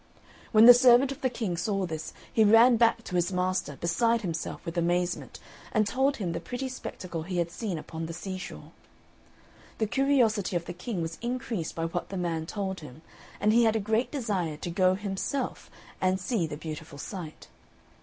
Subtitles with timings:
[0.51, 4.21] When the servant of the King saw this, he ran back to his master, beside
[4.23, 5.39] himself with amazement,
[5.71, 8.71] and told him the pretty spectacle he had seen upon the seashore.
[9.77, 13.03] The curiosity of the King was increased by what the man told him,
[13.39, 15.69] and he had a great desire to go himself
[16.01, 17.47] and see the beautiful sight.